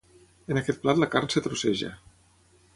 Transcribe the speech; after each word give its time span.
En 0.55 0.59
aquest 0.61 0.81
plat 0.85 1.03
la 1.03 1.09
carn 1.17 1.29
es 1.35 1.45
trosseja. 1.49 1.95